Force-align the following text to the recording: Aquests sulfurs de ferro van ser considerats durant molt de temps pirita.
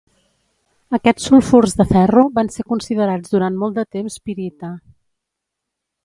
Aquests 0.97 1.25
sulfurs 1.31 1.75
de 1.81 1.85
ferro 1.91 2.23
van 2.37 2.49
ser 2.55 2.65
considerats 2.73 3.35
durant 3.35 3.59
molt 3.65 3.77
de 3.81 3.83
temps 3.97 4.17
pirita. 4.31 4.71